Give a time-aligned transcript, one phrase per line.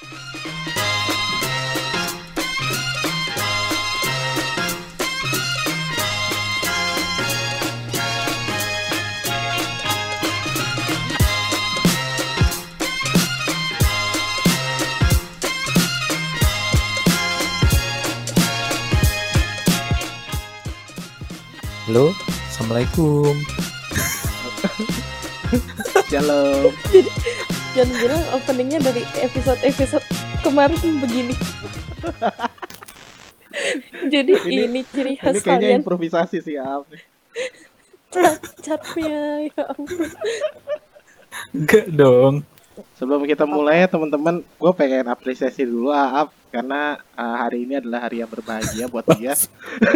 [0.00, 0.08] Halo,
[22.48, 23.36] assalamualaikum.
[26.08, 26.72] Shalom.
[27.70, 30.04] Jangan bilang openingnya dari episode-episode
[30.42, 31.34] kemarin begini.
[34.12, 36.86] Jadi Ini- ini, ciri Ini khas kayaknya kalian improvisasi sih, Ap.
[38.58, 40.10] catnya ya ampun.
[41.54, 42.34] Enggak dong.
[42.96, 48.20] Sebelum kita mulai teman-teman, gue pengen apresiasi dulu Aap karena uh, hari ini adalah hari
[48.20, 49.38] yang berbahagia buat dia.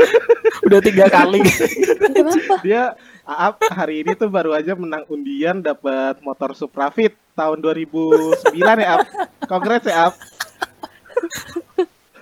[0.67, 1.43] Udah tiga kali.
[1.45, 2.63] Kenapa?
[2.63, 2.95] Dia
[3.25, 8.89] Aap hari ini tuh baru aja menang undian dapat motor Supra Fit tahun 2009 ya
[9.01, 9.07] Aap.
[9.49, 10.15] Congrats ya Aap.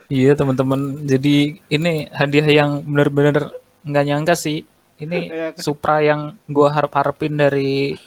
[0.06, 1.02] iya teman-teman.
[1.04, 3.50] Jadi ini hadiah yang benar-benar
[3.82, 4.62] nggak nyangka sih.
[4.96, 5.48] Ini Iya.
[5.58, 7.98] Supra yang gua harap-harapin dari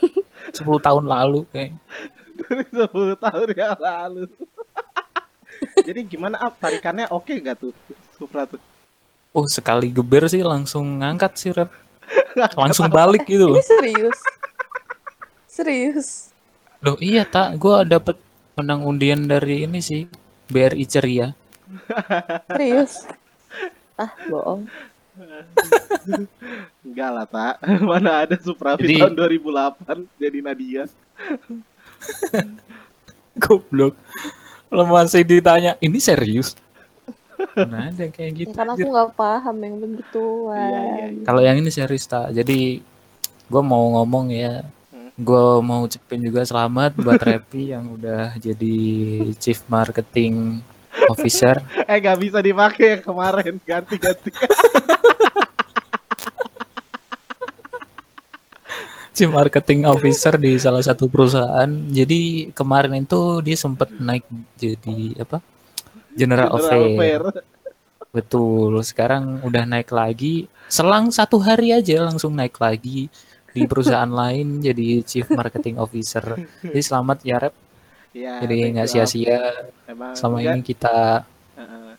[0.56, 1.76] 10 tahun lalu kayak.
[2.40, 4.24] Dari 10 tahun yang lalu.
[5.86, 6.58] Jadi gimana Aap?
[6.60, 7.72] Tarikannya oke gak tuh
[8.16, 8.60] Supra tuh?
[9.36, 11.68] Oh sekali geber sih langsung ngangkat sih rep.
[12.56, 13.60] Langsung balik gitu loh.
[13.60, 14.20] Ini serius.
[15.48, 16.08] Serius.
[16.80, 18.16] Loh iya tak, gua dapet
[18.56, 20.08] menang undian dari ini sih
[20.48, 21.36] BRI Ceria.
[22.48, 23.04] Serius.
[23.96, 24.68] Ah, bohong.
[26.84, 27.56] Enggak lah, Tak.
[27.90, 30.84] Mana ada Supra Jadi- tahun 2008 jadi Nadia.
[33.44, 33.96] Goblok.
[34.76, 36.52] Kalau masih ditanya, ini serius?
[37.56, 38.52] Nah, ada kayak gitu.
[38.52, 40.60] Karena aku nggak paham yang begituan.
[40.60, 41.24] Iya, iya, iya.
[41.24, 42.36] Kalau yang ini serius tak.
[42.36, 42.84] Jadi
[43.48, 45.16] gue mau ngomong ya, Hmm.
[45.16, 48.76] gue mau ucapin juga selamat buat Repi yang udah jadi
[49.40, 50.60] Chief Marketing
[51.08, 51.64] Officer.
[51.88, 54.36] Eh gak bisa dipakai yang kemarin ganti-ganti.
[59.16, 61.72] Chief Marketing Officer di salah satu perusahaan.
[61.88, 64.28] Jadi kemarin itu dia sempat naik
[64.60, 65.40] jadi apa?
[66.12, 67.00] General, General Affair.
[67.00, 67.24] Fair.
[68.12, 68.84] Betul.
[68.84, 70.52] Sekarang udah naik lagi.
[70.68, 73.08] Selang satu hari aja langsung naik lagi
[73.56, 76.36] di perusahaan lain jadi Chief Marketing Officer.
[76.60, 77.56] Jadi selamat ya Rep.
[78.16, 78.34] Iya.
[78.44, 79.40] Jadi thank nggak sia-sia
[80.16, 81.92] selama ini kita Heeh.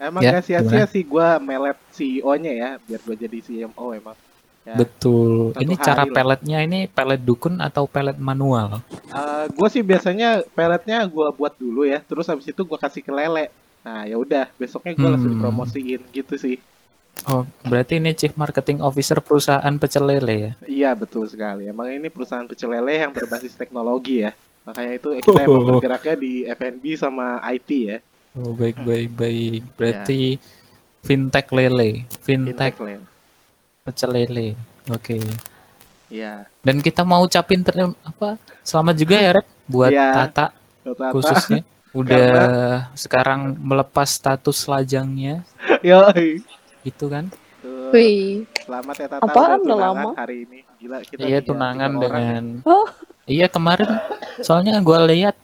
[0.00, 4.16] Emang Ya, gak sia-sia sih gua melet CEO-nya ya biar gua jadi CMO emang.
[4.60, 4.76] Ya.
[4.76, 5.56] betul.
[5.56, 6.12] Satu Ini cara lah.
[6.12, 8.84] peletnya ini pelet dukun atau pelet manual?
[8.92, 13.08] Eh, gua sih biasanya peletnya gua buat dulu ya, terus habis itu gua kasih ke
[13.08, 13.48] lele.
[13.80, 15.40] Nah, ya udah, besoknya gua langsung Hmm.
[15.40, 16.60] dipromosiin gitu sih.
[17.24, 20.52] Oh, berarti ini Chief Marketing Officer perusahaan pecel lele ya?
[20.62, 21.66] Iya, betul sekali.
[21.66, 24.32] Emang ini perusahaan pecel lele yang berbasis teknologi ya.
[24.62, 25.68] Makanya itu kita emang Oh.
[25.74, 27.98] bergeraknya di F&B sama IT ya.
[28.36, 29.60] Oh, baik baik baik.
[29.74, 30.36] Berarti
[31.00, 33.09] fintech lele, fintech Fintech lele.
[33.90, 34.48] Pecel lele.
[34.86, 35.18] Oke.
[36.06, 36.46] Iya.
[36.60, 38.34] Dan kita mau ucapin ter- apa?
[38.60, 40.06] Selamat juga ya Rep buat Iya.
[40.12, 40.46] Tata
[40.82, 41.62] Tata- khususnya
[42.00, 42.30] udah
[42.94, 45.42] sekarang melepas status lajangnya
[45.80, 46.42] Yoi.
[46.82, 47.30] gitu kan.
[47.90, 48.46] Wih.
[48.60, 50.10] Selamat ya Tata Apaan udah lama?
[50.14, 50.58] hari ini.
[50.78, 52.08] Gila kita iya tiga- tunangan tiga ya.
[52.08, 52.88] dengan Oh.
[53.26, 53.90] iya kemarin
[54.40, 55.36] soalnya gua lihat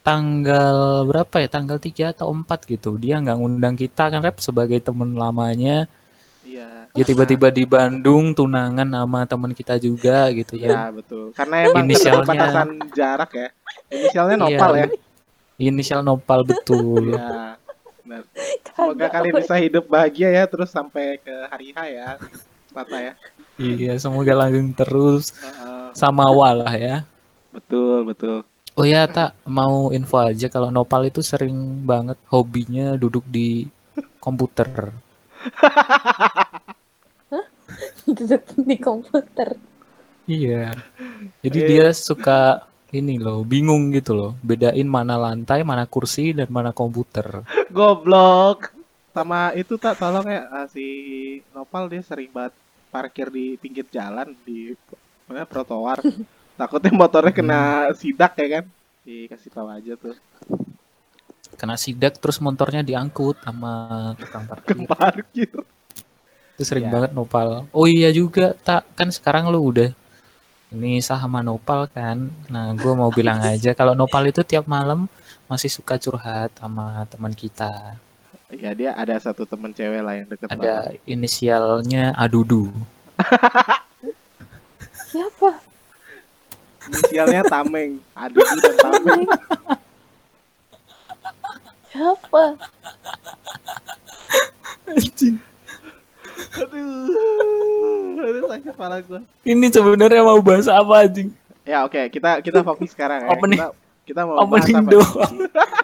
[0.00, 4.78] tanggal berapa ya tanggal 3 atau 4 gitu dia nggak ngundang kita kan rep sebagai
[4.78, 5.88] temen lamanya.
[6.94, 11.34] Ya tiba-tiba di Bandung tunangan sama temen kita juga gitu Ya ya betul.
[11.34, 13.48] Karena emang Inisialnya- keterbatasan jarak ya.
[13.90, 14.42] Inisialnya Iya.
[14.46, 14.86] Nopal ya.
[15.56, 17.58] inisial Nopal betul Iya.
[18.00, 18.22] Benar.
[18.68, 22.08] Semoga kalian bisa hidup bahagia ya terus sampai ke hari H ya.
[22.70, 23.12] Tata ya.
[23.54, 25.30] iya semoga langgeng terus
[25.92, 27.06] sama walah ya
[27.50, 28.42] betul, betul.
[28.74, 31.54] Oh ya, tak mau info aja kalau Nopal itu sering
[31.86, 33.70] banget hobinya duduk di
[34.18, 34.90] komputer.
[38.16, 39.48] Duduk di komputer.
[40.24, 40.72] Iya.
[41.44, 41.68] Jadi Iya.
[41.68, 42.64] dia suka
[42.94, 47.42] ini loh, bingung gitu loh, bedain mana lantai, mana kursi dan mana komputer.
[47.74, 48.70] Goblok.
[49.14, 50.86] Sama itu tak tolong ya ah, si
[51.54, 52.54] Nopal dia sering banget
[52.90, 54.74] parkir di pinggir jalan di
[55.26, 55.98] mana trotoar.
[56.58, 57.60] Takutnya motornya kena
[57.98, 58.64] sidak ya kan.
[59.04, 60.14] Dikasih tahu aja tuh.
[61.54, 65.50] Kena sidak terus motornya diangkut sama tukang Ke parkir.
[66.54, 66.92] Itu sering Iya.
[66.94, 67.66] banget Nopal.
[67.74, 69.90] Oh iya juga, tak kan sekarang lu udah
[70.70, 72.30] ini sama Nopal kan.
[72.50, 75.06] Nah, gua mau bilang aja kalau Nopal itu tiap malam
[75.46, 77.98] masih suka curhat sama teman kita.
[78.54, 80.62] Ya dia ada satu temen cewek lah yang deket banget.
[80.62, 80.74] Ada
[81.10, 82.70] inisialnya Adudu.
[85.10, 85.58] Siapa?
[86.86, 87.98] Inisialnya Tameng.
[88.14, 89.22] Aduh dan Tameng.
[91.90, 92.44] Siapa?
[94.86, 95.36] Anjing.
[96.54, 99.20] Aduh, aduh sakit kepala gua.
[99.42, 101.28] Ini sebenarnya mau bahas apa anjing?
[101.62, 103.28] Ya oke, kita kita fokus sekarang ya.
[103.30, 103.68] Opening- Kita,
[104.04, 104.90] kita mau bahas Opening apa?
[104.90, 105.34] doang.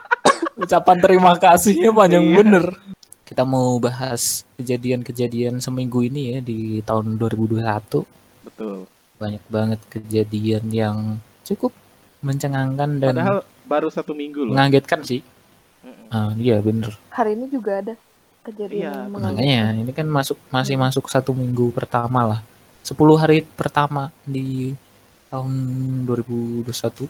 [0.63, 2.37] Ucapan terima kasihnya panjang Iya.
[2.37, 2.65] bener.
[3.25, 8.05] Kita mau bahas kejadian-kejadian seminggu ini ya di tahun 2021.
[8.43, 8.85] Betul.
[9.17, 10.97] Banyak banget kejadian yang
[11.43, 11.73] cukup
[12.21, 14.53] mencengangkan dan Padahal baru satu minggu loh.
[14.53, 15.23] mengagetkan sih.
[16.11, 16.93] Ah, iya bener.
[17.09, 17.95] Hari ini juga ada
[18.45, 19.13] kejadian Iya.
[19.13, 22.41] Makanya ini kan masuk masih masuk satu minggu pertama lah.
[22.81, 24.73] 10 hari pertama di
[25.29, 25.53] tahun
[26.09, 27.07] 2021.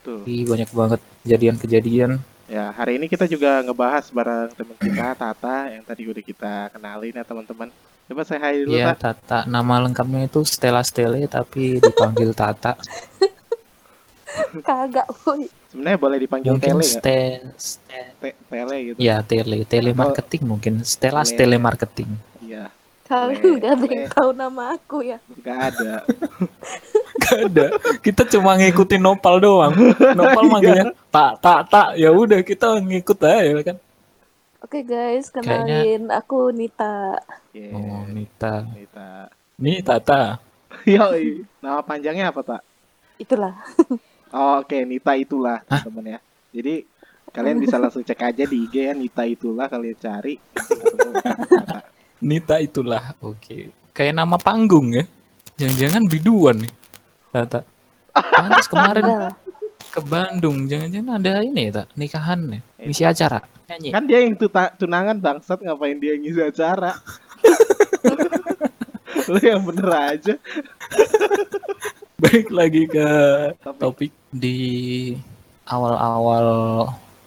[0.00, 0.18] Betul.
[0.24, 2.10] Jadi banyak banget kejadian-kejadian.
[2.46, 7.14] Ya, hari ini kita juga ngebahas bareng teman kita Tata yang tadi udah kita kenalin
[7.14, 7.68] ya teman-teman.
[8.06, 9.18] Coba saya hai dulu Ya, Tat.
[9.18, 9.38] Tata.
[9.50, 12.78] Nama lengkapnya itu Stella Stele tapi dipanggil Tata.
[14.60, 15.48] Kagak, boy.
[15.68, 16.84] Sebenarnya boleh dipanggil mungkin Tele?
[16.84, 17.18] Ste,
[17.54, 18.96] Ste- Te- Tele gitu.
[18.96, 20.72] ya tele, telemarketing mungkin.
[20.82, 21.30] Stella Tele.
[21.30, 22.10] Stele Marketing.
[22.40, 22.70] Iya,
[23.04, 25.18] Kalian ada yang tahu nama aku ya.
[25.36, 25.92] nggak ada.
[27.16, 27.66] Gak ada.
[27.98, 29.74] Kita cuma ngikutin Nopal doang.
[30.14, 31.88] Nopal manggilnya tak tak tak.
[31.96, 33.76] Ya udah kita ngikut aja kan.
[34.62, 37.18] Oke guys, Kayaknya- kenalin aku Nita.
[37.50, 37.74] Yeah.
[37.74, 38.62] Oh, Nita.
[38.68, 39.08] Kita.
[39.56, 40.38] Nih Tata.
[40.86, 41.42] Yoi.
[41.58, 42.60] Nama panjangnya apa, Tak?
[43.16, 43.54] Itulah.
[44.34, 46.18] Oh, oke, Nita itulah, teman-teman ya.
[46.56, 46.74] Jadi
[47.30, 50.40] kalian bisa langsung cek aja di IG ya Nita itulah kalian cari.
[52.24, 53.12] Nita itulah.
[53.20, 53.70] Oke.
[53.92, 55.04] Kayak nama panggung ya.
[55.60, 56.72] Jangan-jangan biduan nih.
[57.32, 57.60] Tata.
[58.12, 59.04] Pantas kemarin
[59.92, 60.64] ke Bandung.
[60.64, 61.86] Jangan-jangan ada ini ya, tak?
[61.96, 62.60] Nikahan ya.
[62.84, 63.40] Misi acara.
[63.66, 63.90] Nyanyi.
[63.92, 64.34] Kan dia yang
[64.78, 66.96] tunangan bangsat ngapain dia ngisi acara?
[69.32, 70.34] Lu yang bener aja.
[72.26, 73.06] Baik lagi ke
[73.62, 73.78] Topik.
[73.78, 74.58] topik di
[75.62, 76.48] awal-awal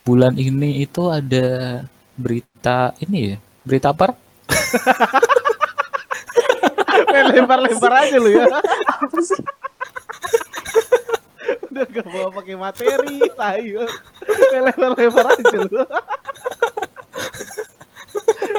[0.03, 1.79] bulan ini itu ada
[2.19, 3.37] berita ini ya.
[3.63, 4.11] Berita apa?
[7.31, 8.43] Lempar-lempar aja lu ya.
[8.99, 9.39] Apa sih?
[11.71, 13.87] Udah gak bawa pakai materi, tayo.
[14.51, 15.79] Lempar-lempar aja lu.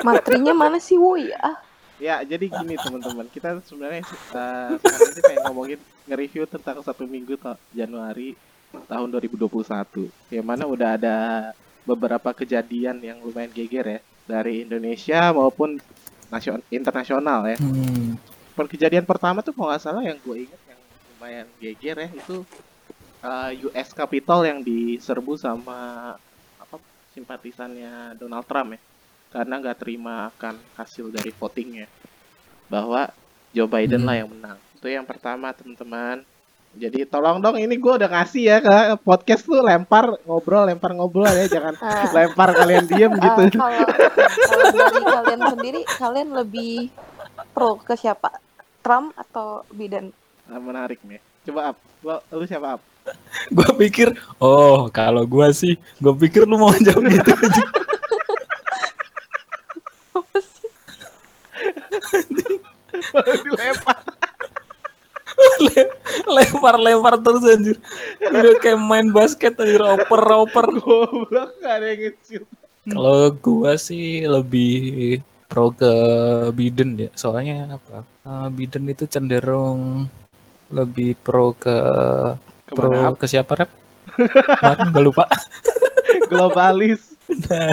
[0.08, 1.36] Materinya mana sih, woi?
[1.36, 1.60] Ah,
[2.00, 4.02] Ya, jadi gini teman-teman, kita sebenarnya
[4.32, 8.32] uh, sekarang ini pengen ngomongin nge-review tentang satu minggu ta- Januari
[8.88, 10.08] tahun 2021.
[10.32, 11.16] Yang mana udah ada
[11.84, 15.76] beberapa kejadian yang lumayan geger ya dari Indonesia maupun
[16.32, 17.60] nasion internasional ya.
[17.60, 18.16] Hmm.
[18.56, 20.80] Per kejadian pertama tuh kalau nggak salah yang gue inget yang
[21.16, 22.36] lumayan geger ya itu
[23.20, 26.14] uh, US Capitol yang diserbu sama
[26.56, 26.76] apa
[27.12, 28.80] simpatisannya Donald Trump ya
[29.30, 31.86] karena nggak terima akan hasil dari votingnya
[32.66, 33.10] bahwa
[33.50, 34.08] Joe Biden Hmm.
[34.10, 36.22] lah yang menang itu yang pertama teman-teman
[36.70, 41.26] jadi tolong dong ini gue udah ngasih ya ke podcast tuh lempar ngobrol lempar ngobrol
[41.26, 43.82] ya jangan ah, lempar kalian diem ah, gitu kalau
[44.30, 46.74] kalau dari kalian sendiri, kalian lebih
[47.50, 48.30] pro ke siapa?
[48.80, 50.14] Trump atau Biden?
[50.46, 52.82] Nah, menarik nih coba up lu, lu siapa up
[53.50, 57.62] Gua pikir, oh kalau gua sih, gua pikir lu mau jawab gitu aja.
[63.44, 63.98] Dilempar
[65.64, 65.92] Le-
[66.36, 67.76] Lempar-lempar terus anjir.
[68.28, 70.66] Udah kayak main basket anjir, oper-oper.
[70.84, 72.12] goblok ada yang
[72.90, 75.92] Kalau gua sih lebih pro ke
[76.52, 77.10] Biden ya.
[77.14, 78.04] Soalnya apa?
[78.26, 80.06] eh, Biden itu cenderung
[80.70, 81.76] lebih pro ke
[82.76, 83.18] pro Ke mana?
[83.20, 83.70] ke siapa rep?
[84.60, 85.24] Kemarin gak lupa.
[86.30, 87.02] globalis
[87.46, 87.70] Nah,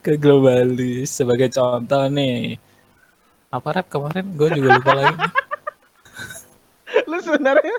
[0.00, 2.56] ke globalis sebagai contoh nih.
[3.54, 4.26] Apa rep kemarin?
[4.34, 5.14] Gue juga lupa lagi.
[7.10, 7.76] lu sebenarnya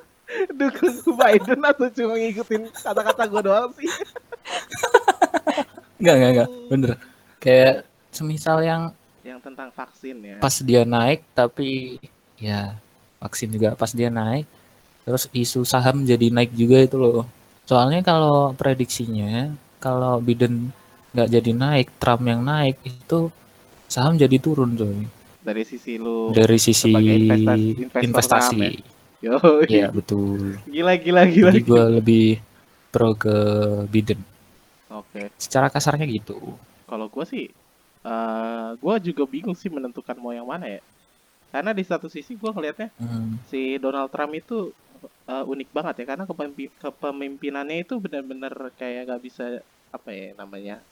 [0.55, 3.87] dukung Biden atau cuma ngikutin kata-kata gue doang sih
[5.99, 6.49] Enggak, enggak, enggak.
[6.67, 6.91] Bener.
[7.39, 8.91] Kayak semisal yang
[9.25, 11.97] yang tentang vaksin ya pas dia naik tapi
[12.37, 12.77] ya
[13.17, 14.45] vaksin juga pas dia naik
[15.01, 17.25] terus isu saham jadi naik juga itu loh
[17.65, 19.49] soalnya kalau prediksinya
[19.81, 20.69] kalau Biden
[21.11, 23.33] nggak jadi naik Trump yang naik itu
[23.89, 25.09] saham jadi turun coy
[25.45, 28.57] dari sisi lu dari sisi investasi- investasi.
[28.57, 28.57] saham
[29.21, 30.57] yo ya betul.
[30.65, 31.49] Gila gila gila.
[31.53, 32.25] jadi gue lebih
[32.89, 33.35] pro ke
[33.87, 34.21] Biden.
[34.89, 35.29] Oke.
[35.37, 36.37] Secara kasarnya gitu.
[36.85, 37.45] Kalau gue sih
[38.05, 40.81] eh gue juga bingung sih menentukan mau yang mana ya.
[41.49, 44.69] Karena di satu sisi gue ngelihatnya Hmm, si Donald Trump itu
[45.25, 46.05] eh, unik banget ya.
[46.05, 49.45] Karena kepemimpi- kepemimpinannya itu benar-benar kayak gak bisa
[49.89, 50.83] apa ya namanya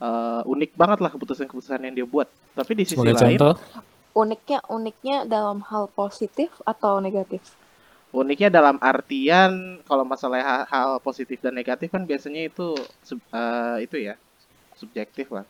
[0.00, 2.28] eh, unik banget lah keputusan-keputusan yang dia buat
[2.58, 3.54] tapi di sisi sebagai lain contoh
[4.22, 7.42] Uniknya uniknya dalam hal positif atau negatif?
[8.10, 9.50] uniknya dalam artian
[9.88, 12.90] kalau masalah hal, hal positif dan negatif kan biasanya itu
[13.34, 14.14] eh, itu ya
[14.80, 15.46] subjektif lah.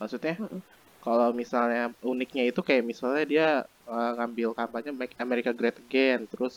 [0.00, 0.60] Maksudnya Mm-mm.
[1.04, 3.48] kalau misalnya uniknya itu kayak misalnya dia
[3.90, 6.54] eh, ngambil kampanye Make America Great Again, terus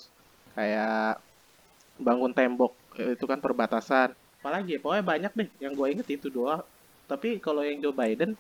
[0.58, 1.22] kayak
[2.08, 4.10] bangun tembok itu kan perbatasan.
[4.42, 6.64] Apalagi ya, pokoknya banyak deh yang gue inget itu doang.
[7.12, 8.36] Tapi kalau yang Joe Biden,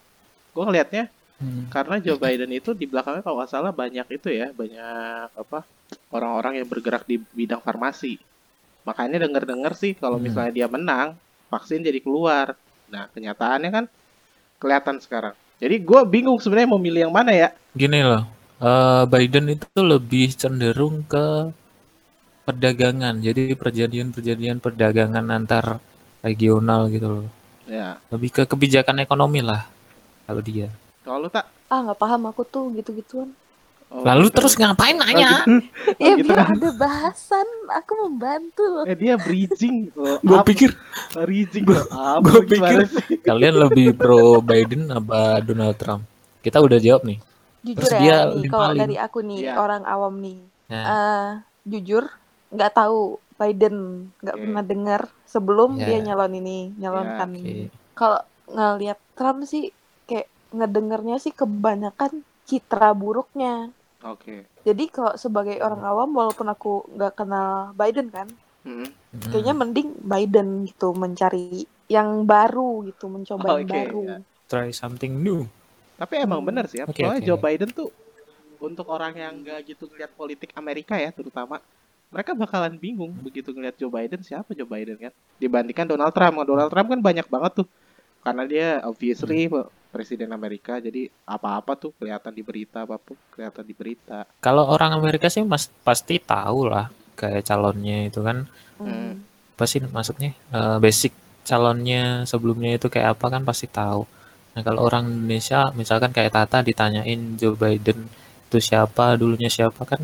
[0.56, 1.06] gue ngelihatnya
[1.40, 1.70] Hmm.
[1.76, 5.60] karena Joe Biden itu di belakangnya kalau nggak salah banyak itu ya, banyak apa
[6.16, 8.20] orang-orang yang bergerak di bidang farmasi.
[8.88, 10.26] Makanya denger-dengar sih kalau Hmm.
[10.28, 11.10] misalnya dia menang,
[11.52, 12.56] vaksin jadi keluar.
[12.94, 13.86] Nah, kenyataannya kan
[14.62, 15.36] kelihatan sekarang.
[15.62, 17.50] Jadi gue bingung sebenarnya mau milih yang mana ya.
[17.82, 18.24] Gini loh,
[18.70, 21.26] eh, Biden itu lebih cenderung ke
[22.48, 23.16] perdagangan.
[23.28, 25.66] Jadi perjanjian-perjanjian perdagangan antar
[26.26, 27.28] regional gitu loh.
[27.68, 29.68] Ya, Lebih ke kebijakan ekonomi lah
[30.24, 30.72] kalau dia.
[31.02, 31.48] kalau lu tak.
[31.68, 33.28] Ah nggak paham aku tuh gitu-gituan.
[33.88, 34.36] Oh, Lalu gitu.
[34.38, 35.48] terus ngapain nanya?
[36.00, 36.52] ya gitu biar kan.
[36.54, 37.48] ada bahasan.
[37.74, 38.84] Aku membantu.
[38.84, 39.88] Eh dia bridging.
[39.96, 40.76] Oh, Gue pikir
[41.14, 41.64] bridging.
[41.88, 46.04] Apa gua gimana pikir- kalian lebih pro Biden apa Donald Trump?
[46.40, 47.20] Kita udah jawab nih.
[47.64, 49.54] Jujur Terus ya dia nih, kalau dari aku nih Iya.
[49.56, 50.40] orang awam nih.
[50.68, 51.28] Nah, eh
[51.66, 52.04] jujur
[52.50, 53.76] nggak tahu Biden
[54.20, 54.44] nggak Oke.
[54.44, 55.86] pernah dengar sebelum Ya.
[55.88, 57.54] dia nyalon ini nyalonkan Ya, oke.
[57.94, 59.70] kalau ngelihat Trump sih
[60.04, 63.70] kayak ngedengernya sih kebanyakan citra buruknya
[64.02, 64.48] Oke.
[64.62, 68.28] jadi kalau sebagai orang awam walaupun aku nggak kenal Biden kan.
[68.64, 68.84] Hmm.
[69.32, 74.18] kayaknya mending Biden gitu mencari yang baru gitu mencoba yang Oke, baru ya.
[74.44, 75.48] try something new.
[75.96, 76.50] Tapi emang Hmm.
[76.52, 76.86] bener sih, ya.
[76.86, 77.24] Soalnya oke.
[77.24, 77.88] Joe Biden tuh
[78.60, 81.64] untuk orang yang nggak gitu ngeliat politik Amerika ya terutama,
[82.08, 86.40] mereka bakalan bingung begitu ngeliat Joe Biden siapa Joe Biden kan, dibandingkan Donald Trump.
[86.44, 87.68] Donald Trump kan banyak banget tuh,
[88.24, 89.68] karena dia obviously Hmm.
[89.88, 94.24] presiden Amerika, jadi apa-apa tuh kelihatan di berita, apa pun kelihatan di berita.
[94.40, 96.88] Kalau orang Amerika sih mas, pasti tahu lah
[97.18, 98.46] kayak calonnya itu kan
[98.78, 99.20] Hmm.
[99.58, 101.12] apa sih maksudnya Eh, basic
[101.42, 104.06] calonnya sebelumnya itu kayak apa kan pasti tahu.
[104.54, 108.06] Nah kalau orang Indonesia misalkan kayak Tata ditanyain Joe Biden
[108.48, 110.02] itu siapa dulunya siapa kan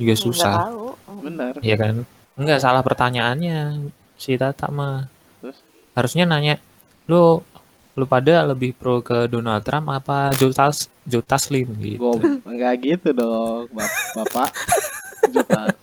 [0.00, 0.86] juga susah, tahu.
[1.04, 1.20] Hmm.
[1.20, 1.52] Bener.
[1.60, 1.94] ya kan?
[2.34, 3.84] Enggak salah pertanyaannya
[4.16, 5.04] si Tata mah.
[5.38, 5.56] Terus?
[5.92, 6.56] Harusnya nanya
[7.04, 7.44] lu
[7.92, 12.00] lu pada lebih pro ke Donald Trump apa Joe Tas Joe Taslim gitu.
[12.00, 14.48] Gue nggak gitu dong, Bap- bapak.
[15.34, 15.74] Juta.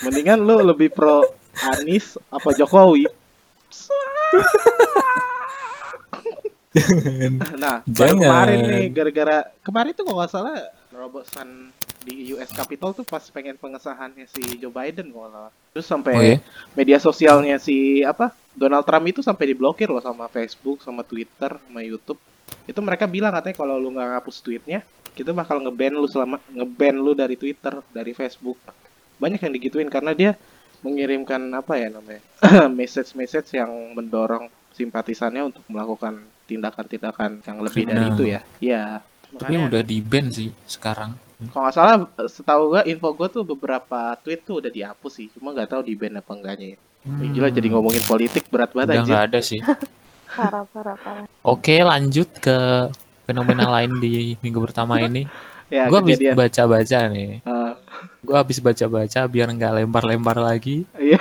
[0.00, 1.20] Mendingan lu lebih pro
[1.58, 3.04] Anies apa Jokowi?
[7.58, 8.22] Nah, Jangan.
[8.22, 10.54] kemarin nih gara-gara kemarin tuh kalau nggak salah
[10.92, 11.48] terobosan
[12.04, 15.50] di US Capitol tuh pas pengen pengesahannya si Joe Biden kalau.
[15.74, 16.38] Terus sampai Oh ya?
[16.74, 21.80] media sosialnya si apa Donald Trump itu sampai diblokir loh sama Facebook, sama Twitter, sama
[21.82, 22.18] YouTube.
[22.66, 24.80] Itu mereka bilang katanya kalau lu nggak ngapus tweetnya,
[25.14, 28.58] kita bakal ngeban lu selama ngeban lu dari Twitter, dari Facebook.
[29.18, 30.32] Banyak yang digituin karena dia
[30.78, 32.22] mengirimkan apa ya namanya
[32.78, 34.46] message-message yang mendorong
[34.78, 38.14] simpatisannya untuk melakukan tindakan-tindakan yang lebih dari Kriminal.
[38.14, 38.40] itu ya.
[38.62, 38.82] Iya.
[39.28, 41.27] Tapi udah di ban sih sekarang.
[41.38, 41.94] Kalau nggak salah
[42.26, 45.94] setahu gua info gua tuh beberapa tweet tuh udah dihapus sih cuma nggak tahu di
[45.94, 46.78] ban apa enggaknya ya.
[47.06, 48.82] Eh, Gila jadi ngomongin politik berat Hmm.
[48.82, 49.06] Udah banget anjir.
[49.06, 49.60] nggak ada sih.
[50.28, 51.24] Parah, parah, parah.
[51.40, 52.56] Oke, lanjut ke
[53.24, 55.24] fenomena lain di minggu pertama ini.
[55.68, 57.44] Ya, Gua habis baca-baca nih.
[57.44, 57.72] Eh,
[58.24, 60.88] Gua habis baca-baca biar nggak lempar-lempar lagi.
[60.96, 61.20] Iya.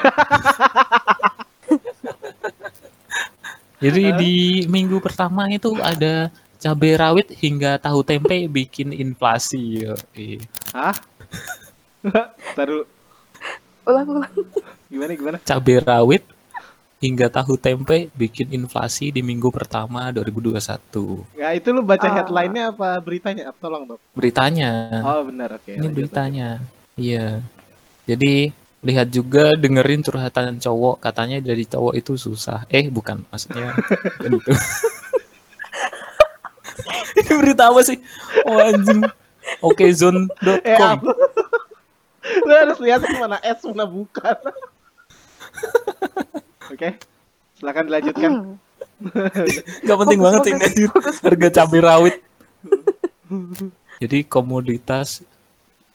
[3.78, 4.34] Jadi di
[4.66, 9.86] minggu pertama itu ada cabai rawit hingga tahu tempe bikin inflasi.
[10.74, 10.96] Hah?
[12.58, 12.86] Taruh
[13.88, 14.34] Ulang, ulang.
[14.92, 15.38] gimana gimana?
[15.40, 16.24] Cabai rawit
[16.98, 21.40] hingga tahu tempe bikin inflasi di minggu pertama 2021.
[21.40, 22.14] Ya itu lu baca Ah.
[22.20, 23.54] headline-nya apa beritanya?
[23.56, 24.00] Tolong dong.
[24.12, 25.02] Beritanya.
[25.06, 25.72] Oh benar oke.
[25.72, 26.50] Ini lanjut, beritanya.
[26.98, 27.40] Iya.
[28.04, 32.66] Jadi lihat juga dengerin curhatan cowok katanya dari cowok itu susah.
[32.68, 33.72] Eh bukan maksudnya
[34.20, 34.52] bukan itu.
[37.20, 37.98] Ini berita apa sih?
[38.44, 39.06] Oh anjing.
[39.64, 40.44] Oke zone.com.
[40.44, 41.16] lanjut.
[42.28, 44.36] Eh lu harus lihat mana S mana bukan.
[46.74, 47.00] Oke.
[47.56, 48.32] Silakan dilanjutkan.
[49.88, 50.90] Gak penting banget ini anjir.
[51.24, 52.16] Harga cabai rawit.
[53.98, 55.24] Jadi komoditas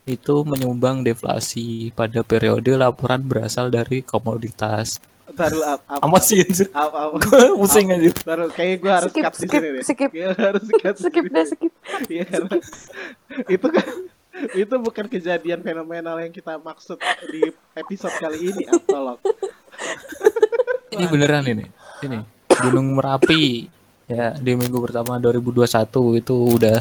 [0.03, 4.99] itu menyumbang deflasi pada periode laporan berasal dari komoditas.
[5.33, 6.03] Taruh apa?
[6.03, 6.19] apa?
[6.19, 6.69] Sih anjir?
[6.75, 6.99] Apa?
[7.09, 7.17] apa?
[7.23, 8.15] Gue pusing anjir.
[8.19, 9.83] Taruh kayaknya gua harus Skip, cut di skip, sini deh.
[9.87, 10.11] skip.
[10.35, 10.95] Harus cut.
[10.99, 11.73] di Skip deh, skip.
[12.13, 12.27] Iya,
[13.55, 13.87] itu kan
[14.59, 16.99] itu bukan kejadian fenomenal yang kita maksud
[17.31, 19.21] di episode kali ini, tolong.
[20.93, 21.65] Ini beneran ini.
[22.05, 22.21] Ini
[22.53, 23.65] Gunung Merapi
[24.05, 26.77] ya di minggu pertama 2021 itu udah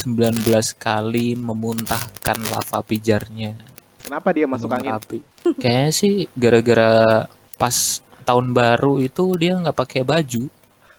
[0.00, 0.40] 19
[0.80, 3.52] kali memuntahkan lava pijarnya.
[4.00, 4.90] Kenapa dia masuk Gunung angin?
[4.96, 5.18] Merapi.
[5.60, 7.28] Kayaknya sih gara-gara
[7.60, 10.48] pas tahun baru itu dia nggak pakai baju.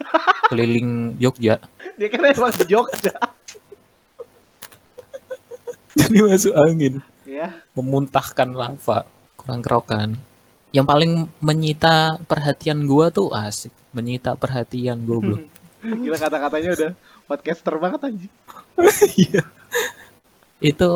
[0.53, 1.57] keliling Jogja.
[1.97, 3.17] Dia kan emang di Jogja.
[5.97, 7.01] Jadi masuk angin.
[7.31, 7.63] Ya.
[7.71, 9.07] memuntahkan lava
[9.39, 10.19] kurang kerokan
[10.75, 15.47] yang paling menyita perhatian gua tuh asik menyita perhatian goblok
[15.81, 16.91] Gila kata-katanya udah
[17.25, 18.33] podcaster banget anjing.
[19.17, 19.43] Iya.
[20.61, 20.91] itu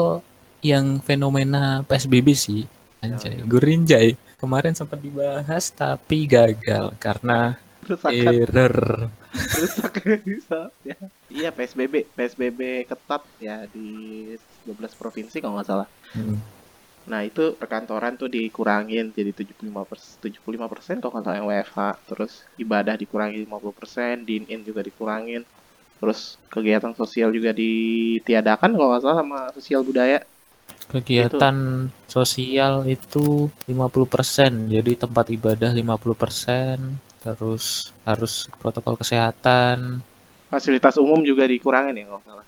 [0.60, 2.68] yang fenomena PSBB sih
[3.00, 8.78] anjay gurinjay kemarin sempat dibahas tapi gagal karena Terus akan error
[9.36, 10.98] rusak bisa ya.
[11.30, 14.32] Iya PSBB, PSBB ketat ya di
[14.66, 15.88] 12 provinsi kalau nggak salah.
[16.16, 16.40] Hmm.
[17.06, 21.80] Nah itu perkantoran tuh dikurangin jadi 75 persen, 75 persen kalau nggak salah yang WFH.
[22.10, 25.46] Terus ibadah dikurangi 50 persen, din-in juga dikurangin.
[26.02, 30.24] Terus kegiatan sosial juga ditiadakan kalau nggak salah sama sosial budaya.
[30.88, 31.56] Kegiatan
[32.06, 33.26] sosial itu
[33.64, 33.74] 50%
[34.70, 36.80] jadi tempat ibadah 50%
[37.20, 37.66] terus
[38.02, 40.00] harus protokol kesehatan.
[40.46, 42.48] Fasilitas umum juga dikurangin ya kalau nggak salah.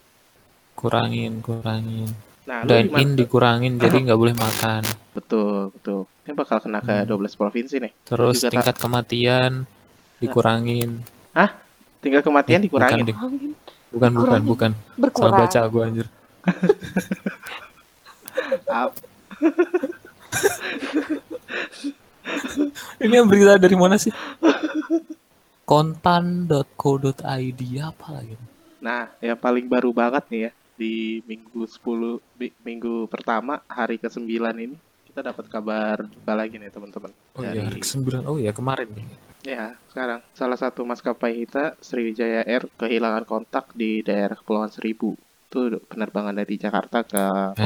[0.73, 2.09] kurangin kurangin.
[2.45, 4.85] Nah lu dine in dikurangin jadi nggak boleh makan.
[5.11, 6.05] Betul, betul.
[6.21, 7.09] Ini bakal kena ke Hmm.
[7.09, 7.91] 12 provinsi nih.
[8.03, 9.51] terus Juga tak- tingkat kematian
[10.17, 11.01] dikurangin.
[11.97, 13.03] Tinggal kematian Eh, dikurangin.
[13.03, 13.17] bukan.
[13.17, 13.51] Angin
[13.89, 14.71] bukan bukan bukan.
[15.11, 16.07] Salah baca gua anjir
[18.65, 18.97] Ap-
[22.99, 24.11] ini yang berita dari mana sih
[25.63, 26.61] kontan.co.id
[27.79, 28.35] apa lagi
[28.77, 31.81] Nah, yang paling baru banget nih ya di minggu 10
[32.37, 37.09] mi- minggu pertama hari ke-9 ini kita dapat kabar duka lagi nih teman-teman.
[37.33, 39.05] oh iya hari Dari ke-9 oh iya kemarin nih
[39.43, 45.15] ya, sekarang salah satu maskapai kita Sriwijaya Air kehilangan kontak di daerah Kepulauan Seribu.
[45.47, 47.23] Itu penerbangan dari Jakarta ke
[47.55, 47.63] Eh.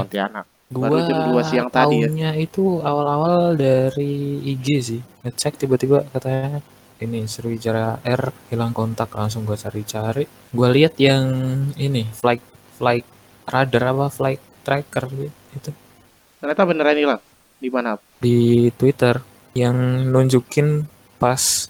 [0.71, 2.31] Gua Baru jam 2 siang tadi ya.
[2.39, 5.01] itu awal-awal dari IG sih.
[5.27, 6.63] Ngecek tiba-tiba katanya
[7.03, 10.23] ini Sriwijaya Air hilang kontak langsung gua cari-cari.
[10.55, 11.27] Gua lihat yang
[11.75, 12.41] ini flight
[12.79, 13.03] flight
[13.45, 15.11] radar apa flight tracker
[15.51, 15.69] itu
[16.39, 17.21] Ternyata beneran hilang.
[17.61, 17.93] Di mana?
[18.21, 19.17] di Twitter
[19.57, 20.85] yang nunjukin
[21.17, 21.67] pas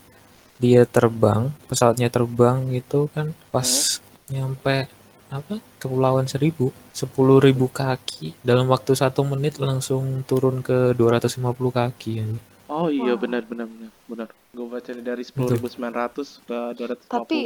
[0.62, 3.98] dia terbang, pesawatnya terbang itu kan pas
[4.30, 4.86] nyampe
[5.32, 11.39] apa Kepulauan Seribu, sepuluh ribu kaki dalam waktu satu menit langsung turun ke 250
[11.72, 12.12] kaki.
[12.20, 12.26] ya.
[12.67, 13.24] Oh iya Wow.
[13.24, 14.28] benar benar benar benar.
[14.52, 17.08] Gue baca dari 10.900 ke 250.
[17.10, 17.41] Tapi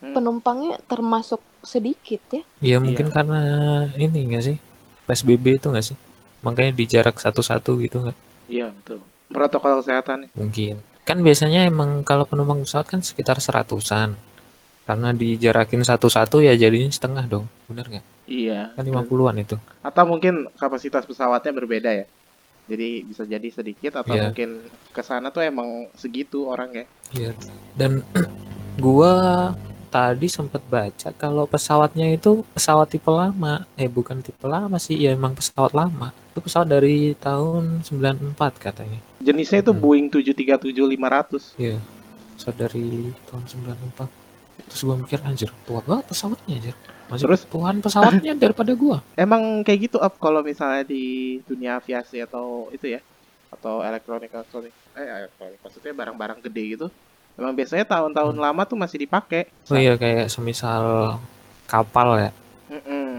[0.00, 0.16] Hmm.
[0.16, 2.42] penumpangnya termasuk sedikit ya.
[2.58, 3.40] Ya mungkin karena
[3.94, 4.56] ini enggak sih
[5.04, 5.96] PSBB itu enggak sih?
[6.40, 8.16] Makanya di jarak satu-satu gitu nggak?
[8.48, 9.04] Iya betul.
[9.28, 10.30] Protokol kesehatan nih.
[10.32, 10.74] Mungkin.
[11.04, 14.16] Kan biasanya emang kalau penumpang pesawat kan sekitar seratusan.
[14.82, 17.46] Karena dijarakin satu-satu ya jadinya setengah dong.
[17.66, 18.06] Bener nggak?
[18.26, 18.74] Iya.
[18.74, 19.56] Kan 50-an itu.
[19.80, 22.06] Atau mungkin kapasitas pesawatnya berbeda ya.
[22.66, 24.30] Jadi bisa jadi sedikit atau Iya.
[24.30, 26.84] mungkin ke sana tuh emang segitu orang ya.
[27.12, 27.30] Iya.
[27.74, 28.02] Dan
[28.78, 29.50] gua
[29.90, 33.66] tadi sempat baca kalau pesawatnya itu pesawat tipe lama.
[33.74, 36.14] Eh bukan tipe lama sih, ya emang pesawat lama.
[36.30, 39.02] Itu pesawat dari tahun 94 katanya.
[39.18, 39.82] Jenisnya itu Hmm.
[39.82, 41.58] Boeing 737-500.
[41.58, 41.82] Iya.
[42.38, 44.06] Pesawat dari tahun 94.
[44.68, 46.76] Terus gua mikir anjir, tua banget pesawatnya anjir.
[47.10, 47.40] Masih Terus?
[47.50, 48.98] tuan pesawatnya daripada gua.
[49.16, 51.02] Emang kayak gitu up kalau misalnya di
[51.48, 53.00] dunia aviasi atau itu ya
[53.50, 56.86] atau elektronik elektronik eh elektronik maksudnya barang-barang gede gitu.
[57.38, 58.44] Emang biasanya tahun-tahun Hmm.
[58.46, 59.48] lama tuh masih dipakai.
[59.70, 61.16] Oh iya kayak semisal
[61.66, 62.30] kapal ya,
[62.70, 63.16] Mm-mm,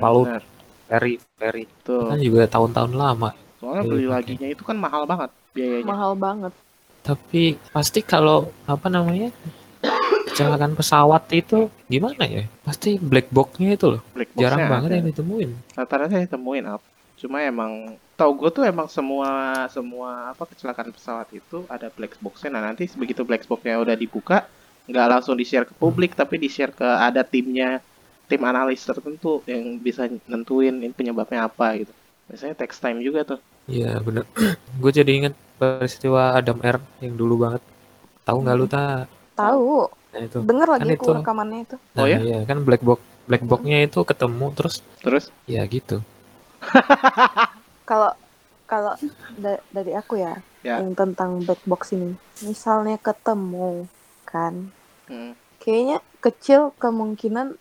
[0.88, 1.64] ferry, ferry.
[1.88, 2.12] Tuh.
[2.12, 3.32] Kan juga tahun-tahun lama.
[3.60, 5.86] Soalnya Iya, beli laginya itu kan mahal banget biayanya.
[5.88, 6.54] Mahal banget.
[7.02, 7.42] Tapi
[7.74, 9.34] pasti kalau apa namanya
[10.32, 12.44] kecelakaan pesawat itu gimana ya?
[12.64, 14.02] Pasti black box-nya itu loh.
[14.16, 14.98] Black Jarang banget ada.
[14.98, 15.50] yang ditemuin.
[15.76, 16.82] Rata-rata saya temuin up.
[17.20, 19.30] Cuma emang tau gue tuh emang semua
[19.70, 22.50] semua apa kecelakaan pesawat itu ada black box-nya.
[22.54, 24.50] Nah nanti begitu black box-nya udah dibuka,
[24.90, 27.78] nggak langsung di-share ke publik, tapi di-share ke ada timnya,
[28.26, 31.94] tim analis tertentu yang bisa nentuin ini penyebabnya apa gitu.
[32.32, 33.40] Biasanya text time juga tuh.
[33.70, 34.26] Iya bener.
[34.82, 37.62] Gue jadi inget peristiwa Adam R yang dulu banget.
[38.26, 39.06] Tahu nggak lu ta?
[39.48, 39.76] Tahu.
[40.12, 40.38] Nah itu.
[40.44, 41.12] Denger lagi Kan aku itu.
[41.18, 41.76] rekamannya itu.
[41.96, 42.18] Nah, Oh ya?
[42.20, 46.04] iya kan black box black box-nya itu ketemu terus Terus ya gitu.
[47.86, 48.12] Kalau
[48.66, 48.94] kalau
[49.36, 50.78] da- dari aku ya, Ya.
[50.80, 52.16] yang tentang black box ini.
[52.40, 53.90] Misalnya ketemu
[54.24, 54.70] kan,
[55.10, 57.58] hmm, kayaknya kecil kemungkinan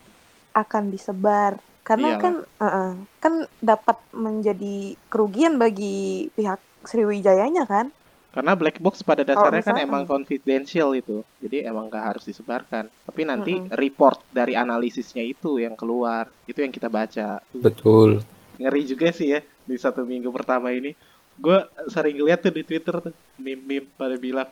[0.53, 2.21] akan disebar karena Iyalah.
[2.21, 4.77] kan uh-uh, kan dapat menjadi
[5.09, 7.91] kerugian bagi pihak Sriwijayanya kan
[8.31, 11.21] karena black box pada dasarnya kan misalnya- emang confidential itu.
[11.39, 12.87] Jadi emang nggak harus disebarkan.
[12.87, 13.75] Tapi nanti Mm-mm.
[13.75, 17.43] report dari analisisnya itu yang keluar, itu yang kita baca.
[17.53, 18.23] Betul.
[18.57, 20.93] ngeri juga sih ya di satu minggu pertama ini
[21.41, 24.45] gue sering lihat tuh di twitter tuh meme-meme pada bilang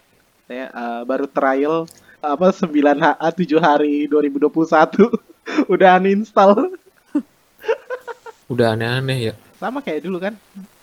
[0.49, 1.85] ya eh, baru trial
[2.25, 2.73] apa 9
[3.05, 5.12] ha 7 hari 2021
[5.77, 6.73] udah uninstall
[8.49, 9.35] Udah aneh-aneh ya.
[9.61, 10.33] sama kayak dulu kan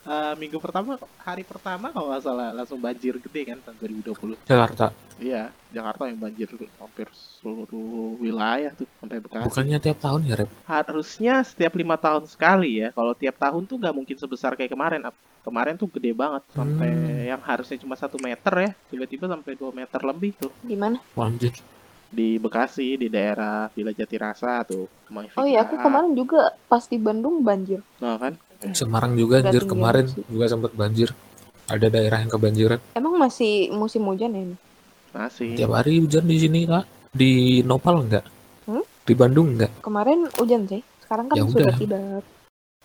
[0.06, 4.94] Eh, minggu pertama hari pertama kalau nggak salah langsung banjir gede kan tahun 2020 Jakarta.
[5.18, 6.46] iya Jakarta yang banjir
[6.78, 10.50] hampir seluruh wilayah tuh sampai Bekasi Bukannya tiap tahun ya, Rep?
[10.64, 15.02] harusnya setiap lima tahun sekali ya kalau tiap tahun tuh nggak mungkin sebesar kayak kemarin
[15.42, 17.26] kemarin tuh gede banget sampai Hmm.
[17.28, 21.02] yang harusnya cuma satu meter ya tiba-tiba sampai 2 meter lebih tuh Di mana?
[21.16, 21.58] Anjir.
[22.06, 24.86] di Bekasi di daerah Villa Jatirasa tuh
[25.36, 27.82] Oh iya, aku kemarin juga pas di Bandung banjir.
[27.98, 28.38] nah kan
[28.72, 30.24] Semarang juga anjir kemarin sih.
[30.26, 31.12] juga sempat banjir.
[31.66, 32.80] Ada daerah yang kebanjiran.
[32.94, 34.56] Emang masih musim hujan ya ini?
[35.12, 36.86] masih Tiap hari hujan di sini, Kak.
[37.10, 38.26] Di Nopal enggak?
[38.64, 38.84] Hmm?
[39.02, 39.72] Di Bandung enggak?
[39.80, 40.82] Kemarin hujan sih.
[41.00, 41.78] Sekarang kan Ya sudah udah.
[41.78, 42.22] tidak.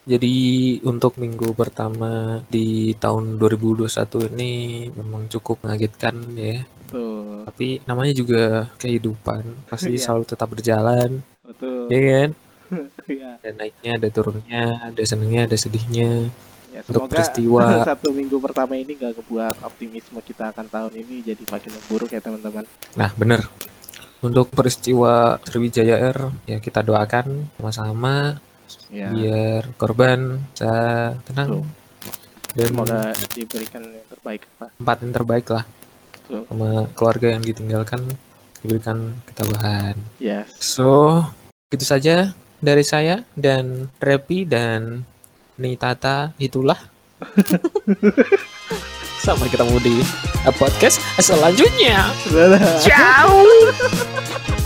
[0.01, 0.35] Jadi
[0.83, 4.53] untuk minggu pertama di tahun 2021 ini
[4.91, 6.65] memang cukup mengagetkan ya.
[6.89, 8.43] tuh Tapi namanya juga
[8.77, 10.01] kehidupan, pasti Iya.
[10.01, 12.31] selalu tetap berjalan, betul ya kan?
[13.11, 13.31] Iya.
[13.43, 16.31] Ada naiknya, ada turunnya, ada senengnya, ada sedihnya.
[16.71, 21.27] ya Untuk semoga peristiwa satu minggu pertama ini gak kebuat optimisme kita akan tahun ini
[21.27, 23.43] jadi makin memburuk ya teman-teman Nah, bener.
[24.21, 28.37] Untuk peristiwa Sriwijaya Air, ya kita doakan sama-sama
[28.87, 30.71] ya biar korban bisa
[31.25, 31.65] tenang Betul.
[32.55, 33.01] dan semoga
[33.33, 34.69] diberikan yang terbaik Pak.
[34.77, 35.65] tempat yang terbaik lah
[36.13, 36.43] Betul.
[36.47, 38.01] sama keluarga yang ditinggalkan
[38.61, 39.97] diberikan ketabahan.
[40.21, 41.25] yes So,
[41.73, 42.31] gitu saja
[42.61, 45.05] dari saya dan Repi dan
[45.61, 46.79] Nitata itulah.
[49.25, 49.97] Sampai ketemu di
[50.57, 52.09] podcast selanjutnya.
[52.81, 53.45] Ciao.